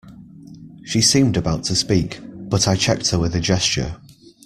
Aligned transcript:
She 0.83 0.99
seemed 0.99 1.37
about 1.37 1.63
to 1.65 1.75
speak, 1.75 2.19
but 2.49 2.67
I 2.67 2.75
checked 2.75 3.11
her 3.11 3.19
with 3.19 3.35
a 3.35 3.39
gesture. 3.39 3.97